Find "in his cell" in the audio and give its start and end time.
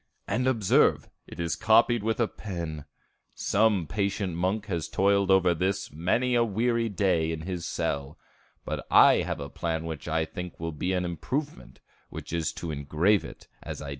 7.31-8.17